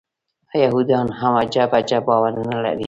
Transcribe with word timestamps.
یهودان 0.55 1.11
هم 1.19 1.33
عجب 1.41 1.69
عجب 1.75 2.03
باورونه 2.07 2.55
لري. 2.63 2.79